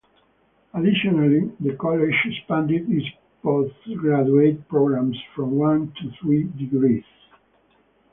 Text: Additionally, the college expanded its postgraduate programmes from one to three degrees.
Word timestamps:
Additionally, 0.73 1.51
the 1.59 1.75
college 1.75 2.15
expanded 2.25 2.89
its 2.89 3.05
postgraduate 3.43 4.67
programmes 4.67 5.15
from 5.35 5.51
one 5.51 5.93
to 6.01 6.09
three 6.19 6.45
degrees. 6.57 7.03